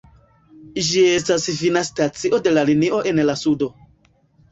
[0.85, 3.69] Ĝi estas fina stacio de la linio en la sudo.